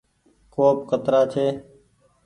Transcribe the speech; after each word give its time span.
ڪوپ 0.53 0.77
ڪترآ 0.89 1.21
ڇي۔ 1.31 1.45